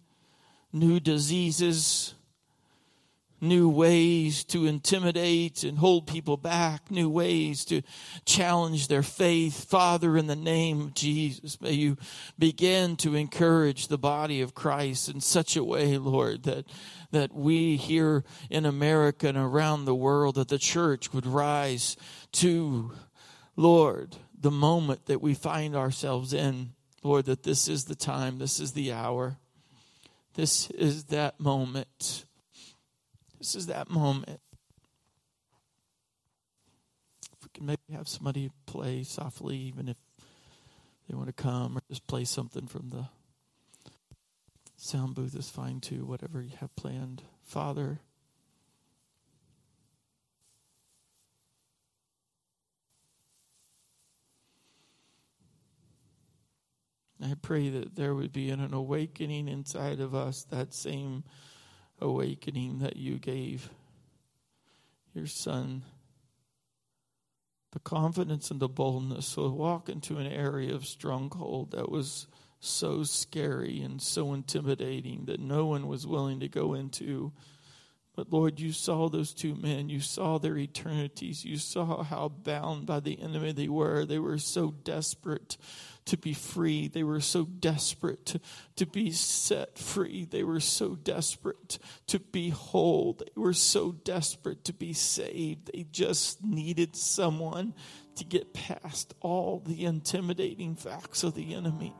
[0.71, 2.13] new diseases,
[3.39, 7.81] new ways to intimidate and hold people back, new ways to
[8.25, 9.65] challenge their faith.
[9.65, 11.97] Father, in the name of Jesus, may you
[12.39, 16.65] begin to encourage the body of Christ in such a way, Lord, that,
[17.11, 21.95] that we here in America and around the world, that the church would rise
[22.33, 22.91] to,
[23.55, 26.71] Lord, the moment that we find ourselves in.
[27.03, 29.37] Lord, that this is the time, this is the hour,
[30.33, 32.25] this is that moment
[33.37, 34.39] this is that moment.
[37.31, 39.97] If we can maybe have somebody play softly, even if
[41.07, 43.09] they want to come, or just play something from the
[44.75, 47.23] sound booth is fine too, whatever you have planned.
[47.43, 47.99] Father,
[57.23, 61.23] I pray that there would be an awakening inside of us, that same
[61.99, 63.69] awakening that you gave
[65.13, 65.83] your son.
[67.71, 72.27] The confidence and the boldness to walk into an area of stronghold that was
[72.59, 77.31] so scary and so intimidating that no one was willing to go into.
[78.17, 79.89] But Lord, you saw those two men.
[79.89, 81.45] You saw their eternities.
[81.45, 84.05] You saw how bound by the enemy they were.
[84.05, 85.55] They were so desperate
[86.05, 86.87] to be free.
[86.87, 88.41] They were so desperate to,
[88.77, 90.25] to be set free.
[90.25, 93.13] They were so desperate to be whole.
[93.13, 95.69] They were so desperate to be saved.
[95.71, 97.75] They just needed someone
[98.15, 101.93] to get past all the intimidating facts of the enemy.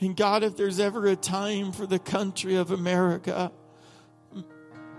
[0.00, 3.52] And God, if there's ever a time for the country of America,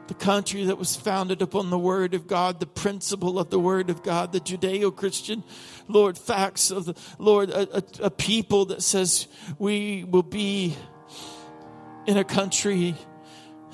[0.08, 3.90] the country that was founded upon the Word of God, the principle of the Word
[3.90, 5.44] of God, the Judeo Christian,
[5.88, 9.28] Lord, facts of the Lord, a, a, a, people that says
[9.58, 10.76] we will be
[12.06, 12.96] in a country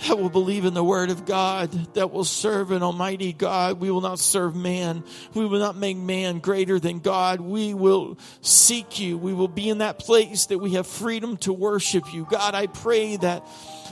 [0.07, 3.79] that will believe in the Word of God, that will serve an Almighty God.
[3.79, 5.03] We will not serve man.
[5.33, 7.39] We will not make man greater than God.
[7.39, 9.17] We will seek you.
[9.17, 12.25] We will be in that place that we have freedom to worship you.
[12.29, 13.45] God, I pray that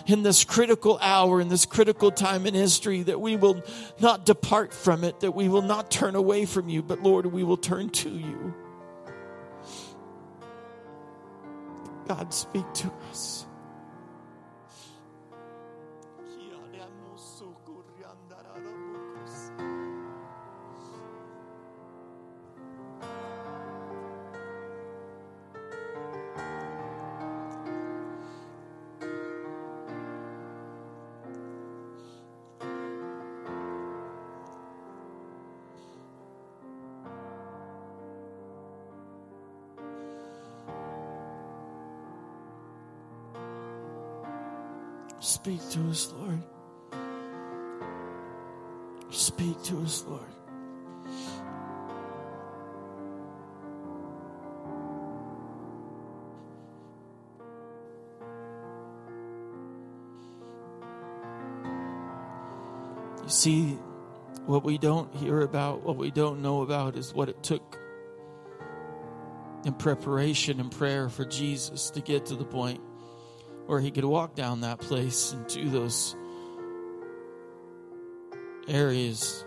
[0.08, 3.64] in this critical hour, in this critical time in history, that we will
[4.00, 7.44] not depart from it, that we will not turn away from you, but Lord, we
[7.44, 8.54] will turn to you.
[12.08, 13.39] God, speak to us.
[45.20, 46.42] Speak to us, Lord.
[49.10, 50.22] Speak to us, Lord.
[63.24, 63.78] You see,
[64.46, 67.78] what we don't hear about, what we don't know about, is what it took
[69.66, 72.80] in preparation and prayer for Jesus to get to the point
[73.70, 76.16] where he could walk down that place into those
[78.68, 79.46] areas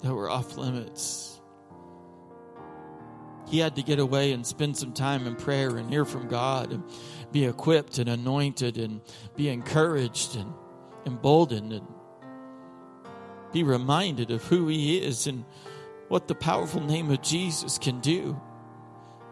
[0.00, 1.40] that were off limits.
[3.48, 6.72] He had to get away and spend some time in prayer and hear from God
[6.72, 6.84] and
[7.32, 9.00] be equipped and anointed and
[9.34, 10.54] be encouraged and
[11.04, 11.86] emboldened and
[13.52, 15.44] be reminded of who He is and
[16.06, 18.40] what the powerful name of Jesus can do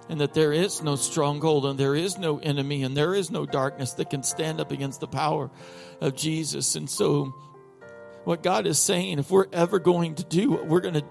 [0.09, 3.47] and that there is no stronghold and there is no enemy and there is no
[3.47, 5.51] darkness that can stand up against the power
[6.01, 6.77] of Jesus.
[6.77, 7.35] And so,
[8.25, 11.05] what God is saying, if we're ever going to do what we're going to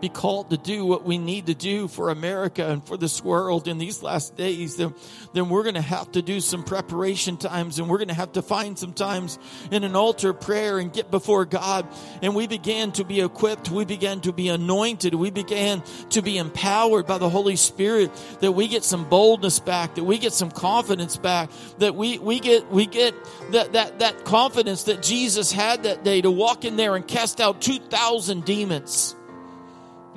[0.00, 3.68] be called to do what we need to do for America and for this world
[3.68, 4.94] in these last days, then,
[5.32, 8.32] then we're going to have to do some preparation times and we're going to have
[8.32, 9.38] to find some times
[9.70, 11.86] in an altar prayer and get before God.
[12.22, 13.70] And we began to be equipped.
[13.70, 15.14] We began to be anointed.
[15.14, 19.94] We began to be empowered by the Holy Spirit that we get some boldness back,
[19.96, 23.14] that we get some confidence back, that we, we get, we get
[23.52, 27.40] that, that, that confidence that Jesus had that day to walk in there and cast
[27.40, 29.16] out 2,000 demons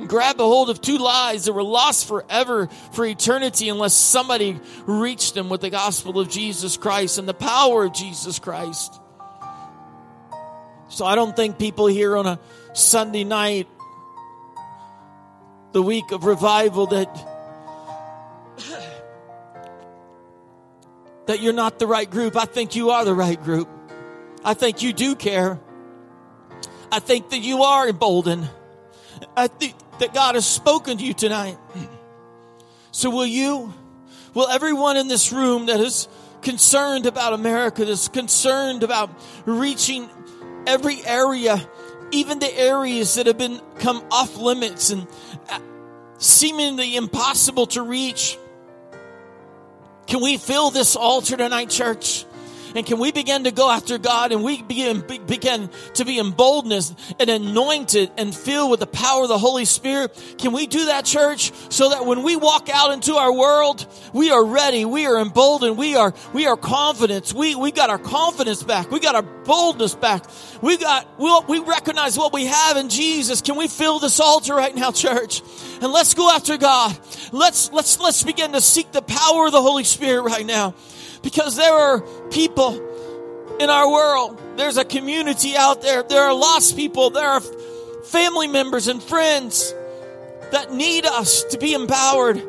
[0.07, 5.35] grab a hold of two lies that were lost forever for eternity unless somebody reached
[5.35, 8.99] them with the gospel of Jesus Christ and the power of Jesus Christ.
[10.89, 12.39] So I don't think people here on a
[12.73, 13.67] Sunday night,
[15.71, 17.29] the week of revival, that
[21.25, 22.35] that you're not the right group.
[22.35, 23.69] I think you are the right group.
[24.43, 25.59] I think you do care.
[26.91, 28.49] I think that you are emboldened.
[29.35, 31.57] I think that God has spoken to you tonight.
[32.91, 33.73] So will you,
[34.33, 36.07] will everyone in this room that is
[36.41, 39.09] concerned about America, that's concerned about
[39.45, 40.09] reaching
[40.67, 41.67] every area,
[42.11, 45.07] even the areas that have been come off limits and
[45.49, 45.59] uh,
[46.17, 48.37] seemingly impossible to reach.
[50.05, 52.25] Can we fill this altar tonight, church?
[52.75, 56.95] And can we begin to go after God and we begin, begin to be emboldened
[57.19, 60.35] and anointed and filled with the power of the Holy Spirit?
[60.37, 61.51] Can we do that, church?
[61.69, 64.85] So that when we walk out into our world, we are ready.
[64.85, 65.77] We are emboldened.
[65.77, 67.33] We are, we are confident.
[67.33, 68.91] We, we got our confidence back.
[68.91, 70.25] We got our boldness back.
[70.61, 73.41] We got, we we recognize what we have in Jesus.
[73.41, 75.41] Can we fill this altar right now, church?
[75.81, 76.97] And let's go after God.
[77.31, 80.73] Let's, let's, let's begin to seek the power of the Holy Spirit right now.
[81.21, 82.03] Because there are
[82.33, 84.41] people in our world.
[84.57, 86.03] There's a community out there.
[86.03, 87.11] There are lost people.
[87.11, 87.41] There are
[88.05, 89.73] family members and friends
[90.51, 92.41] that need us to be empowered.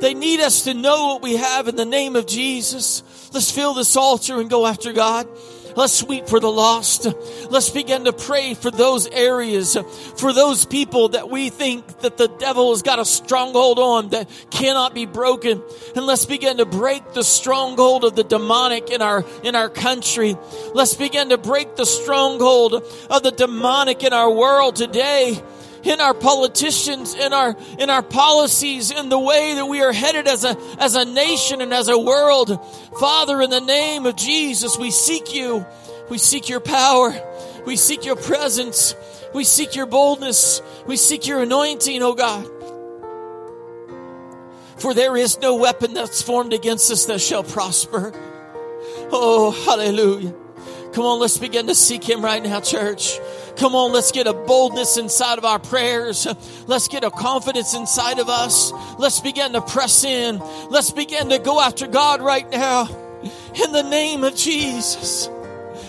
[0.00, 3.02] They need us to know what we have in the name of Jesus.
[3.32, 5.28] Let's fill this altar and go after God.
[5.76, 7.06] Let's weep for the lost.
[7.50, 9.76] Let's begin to pray for those areas,
[10.16, 14.28] for those people that we think that the devil has got a stronghold on that
[14.50, 15.62] cannot be broken.
[15.94, 20.36] And let's begin to break the stronghold of the demonic in our, in our country.
[20.74, 22.72] Let's begin to break the stronghold
[23.10, 25.42] of the demonic in our world today
[25.86, 30.26] in our politicians, in our, in our policies, in the way that we are headed
[30.26, 32.58] as a, as a nation and as a world.
[32.98, 35.64] Father, in the name of Jesus, we seek you.
[36.10, 37.14] We seek your power.
[37.64, 38.94] We seek your presence.
[39.34, 40.60] We seek your boldness.
[40.86, 42.46] We seek your anointing, oh God.
[44.78, 48.12] For there is no weapon that's formed against us that shall prosper.
[49.10, 50.34] Oh, hallelujah.
[50.92, 53.18] Come on, let's begin to seek him right now, church.
[53.56, 56.26] Come on, let's get a boldness inside of our prayers.
[56.66, 58.70] Let's get a confidence inside of us.
[58.98, 60.38] Let's begin to press in.
[60.68, 62.86] Let's begin to go after God right now
[63.54, 65.28] in the name of Jesus.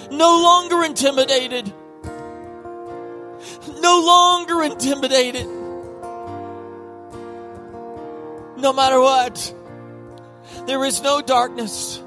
[0.09, 1.73] No longer intimidated.
[3.81, 5.45] No longer intimidated.
[8.57, 9.53] No matter what,
[10.65, 12.01] there is no darkness.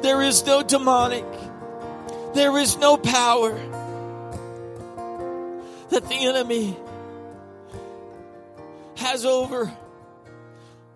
[0.00, 1.26] There is no demonic.
[2.34, 3.58] There is no power
[5.90, 6.76] that the enemy
[8.96, 9.70] has over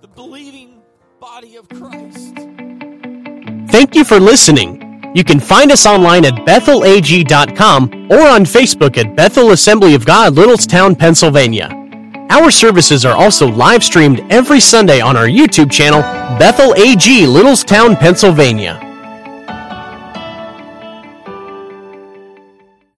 [0.00, 0.82] the believing
[1.20, 2.34] body of Christ.
[3.70, 5.12] Thank you for listening.
[5.14, 10.34] You can find us online at bethelag.com or on Facebook at Bethel Assembly of God,
[10.34, 11.70] Littlestown, Pennsylvania.
[12.30, 16.00] Our services are also live streamed every Sunday on our YouTube channel,
[16.38, 18.80] Bethel AG, Littlestown, Pennsylvania.